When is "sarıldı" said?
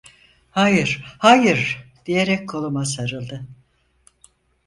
2.85-3.47